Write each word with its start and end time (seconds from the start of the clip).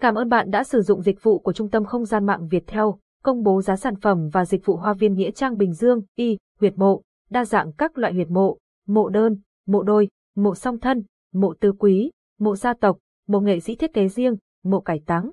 Cảm 0.00 0.14
ơn 0.14 0.28
bạn 0.28 0.50
đã 0.50 0.64
sử 0.64 0.82
dụng 0.82 1.02
dịch 1.02 1.22
vụ 1.22 1.38
của 1.38 1.52
Trung 1.52 1.70
tâm 1.70 1.84
Không 1.84 2.04
gian 2.04 2.26
mạng 2.26 2.48
Việt 2.48 2.64
Theo, 2.66 2.98
công 3.22 3.42
bố 3.42 3.62
giá 3.62 3.76
sản 3.76 3.96
phẩm 3.96 4.28
và 4.32 4.44
dịch 4.44 4.66
vụ 4.66 4.76
Hoa 4.76 4.94
viên 4.94 5.14
Nghĩa 5.14 5.30
Trang 5.30 5.56
Bình 5.56 5.72
Dương, 5.72 6.02
y, 6.16 6.38
huyệt 6.60 6.78
mộ, 6.78 7.02
đa 7.30 7.44
dạng 7.44 7.72
các 7.72 7.98
loại 7.98 8.12
huyệt 8.12 8.30
mộ, 8.30 8.58
mộ 8.86 9.08
đơn, 9.08 9.36
mộ 9.66 9.82
đôi, 9.82 10.08
mộ 10.36 10.54
song 10.54 10.78
thân, 10.78 11.02
mộ 11.32 11.54
tư 11.60 11.72
quý, 11.78 12.10
mộ 12.38 12.56
gia 12.56 12.74
tộc, 12.74 12.98
mộ 13.28 13.40
nghệ 13.40 13.60
sĩ 13.60 13.74
thiết 13.74 13.92
kế 13.92 14.08
riêng, 14.08 14.36
mộ 14.64 14.80
cải 14.80 15.00
táng. 15.06 15.30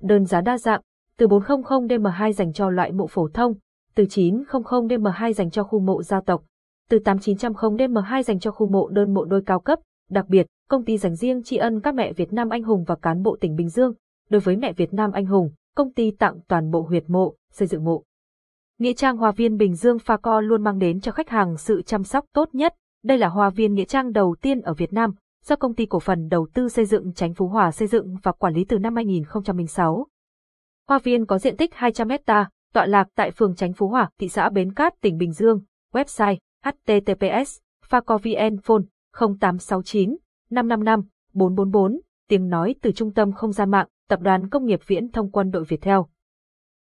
Đơn 0.00 0.24
giá 0.24 0.40
đa 0.40 0.58
dạng, 0.58 0.80
từ 1.16 1.28
400 1.28 1.60
DM2 1.62 2.32
dành 2.32 2.52
cho 2.52 2.70
loại 2.70 2.92
mộ 2.92 3.06
phổ 3.06 3.28
thông, 3.28 3.54
từ 3.94 4.06
900 4.10 4.62
DM2 4.62 5.32
dành 5.32 5.50
cho 5.50 5.64
khu 5.64 5.80
mộ 5.80 6.02
gia 6.02 6.20
tộc, 6.20 6.44
từ 6.88 6.98
8900 6.98 7.52
DM2 7.76 8.22
dành 8.22 8.40
cho 8.40 8.50
khu 8.50 8.68
mộ 8.68 8.88
đơn 8.88 9.14
mộ 9.14 9.24
đôi 9.24 9.42
cao 9.46 9.60
cấp, 9.60 9.78
đặc 10.10 10.28
biệt, 10.28 10.46
công 10.68 10.84
ty 10.84 10.98
dành 10.98 11.14
riêng 11.16 11.42
tri 11.42 11.56
ân 11.56 11.80
các 11.80 11.94
mẹ 11.94 12.12
Việt 12.12 12.32
Nam 12.32 12.48
anh 12.48 12.62
hùng 12.62 12.84
và 12.84 12.94
cán 12.94 13.22
bộ 13.22 13.36
tỉnh 13.40 13.56
Bình 13.56 13.68
Dương. 13.68 13.94
Đối 14.30 14.40
với 14.40 14.56
mẹ 14.56 14.72
Việt 14.72 14.94
Nam 14.94 15.12
anh 15.12 15.26
hùng, 15.26 15.50
công 15.76 15.92
ty 15.92 16.10
tặng 16.10 16.40
toàn 16.48 16.70
bộ 16.70 16.82
huyệt 16.82 17.04
mộ, 17.10 17.34
xây 17.52 17.68
dựng 17.68 17.84
mộ. 17.84 18.02
Nghĩa 18.78 18.92
trang 18.92 19.16
Hoa 19.16 19.32
viên 19.32 19.56
Bình 19.56 19.74
Dương 19.74 19.98
Pha 19.98 20.16
Co 20.16 20.40
luôn 20.40 20.64
mang 20.64 20.78
đến 20.78 21.00
cho 21.00 21.12
khách 21.12 21.28
hàng 21.28 21.56
sự 21.56 21.82
chăm 21.82 22.04
sóc 22.04 22.24
tốt 22.32 22.48
nhất. 22.52 22.74
Đây 23.04 23.18
là 23.18 23.28
hoa 23.28 23.50
viên 23.50 23.74
nghĩa 23.74 23.84
trang 23.84 24.12
đầu 24.12 24.36
tiên 24.40 24.60
ở 24.60 24.74
Việt 24.74 24.92
Nam, 24.92 25.14
do 25.44 25.56
công 25.56 25.74
ty 25.74 25.86
cổ 25.86 26.00
phần 26.00 26.28
đầu 26.28 26.48
tư 26.54 26.68
xây 26.68 26.84
dựng 26.84 27.12
Chánh 27.12 27.34
Phú 27.34 27.48
Hòa 27.48 27.70
xây 27.72 27.88
dựng 27.88 28.16
và 28.22 28.32
quản 28.32 28.54
lý 28.54 28.64
từ 28.64 28.78
năm 28.78 28.96
2006. 28.96 30.06
Hoa 30.88 30.98
viên 30.98 31.26
có 31.26 31.38
diện 31.38 31.56
tích 31.56 31.74
200 31.74 32.08
hecta, 32.08 32.50
tọa 32.72 32.86
lạc 32.86 33.08
tại 33.14 33.30
phường 33.30 33.54
Chánh 33.54 33.72
Phú 33.72 33.88
Hòa, 33.88 34.10
thị 34.18 34.28
xã 34.28 34.48
Bến 34.48 34.72
Cát, 34.72 34.94
tỉnh 35.00 35.16
Bình 35.16 35.32
Dương. 35.32 35.60
Website 35.92 36.36
https 36.64 37.58
phacovn 37.84 38.58
phone 38.62 38.82
0869 39.20 40.16
555 40.50 41.02
444 41.32 42.00
tiếng 42.28 42.48
nói 42.48 42.74
từ 42.82 42.92
trung 42.92 43.12
tâm 43.12 43.32
không 43.32 43.52
gian 43.52 43.70
mạng, 43.70 43.86
tập 44.08 44.20
đoàn 44.20 44.48
công 44.48 44.64
nghiệp 44.64 44.80
viễn 44.86 45.10
thông 45.10 45.30
quân 45.30 45.50
đội 45.50 45.64
Việt 45.64 45.82
Theo. 45.82 46.08